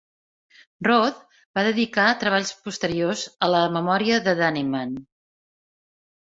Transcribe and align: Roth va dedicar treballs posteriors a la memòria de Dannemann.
Roth 0.85 1.19
va 1.59 1.63
dedicar 1.67 2.05
treballs 2.23 2.53
posteriors 2.69 3.27
a 3.49 3.51
la 3.57 3.61
memòria 3.77 4.19
de 4.29 4.35
Dannemann. 4.41 4.97